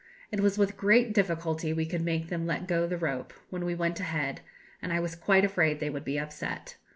[0.31, 3.75] It was with great difficulty we could make them let go the rope, when we
[3.75, 4.41] went ahead,
[4.81, 6.75] and I was quite afraid they would be upset.